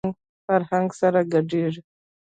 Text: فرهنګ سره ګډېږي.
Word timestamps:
فرهنګ 0.45 0.89
سره 0.99 1.21
ګډېږي. 1.33 1.81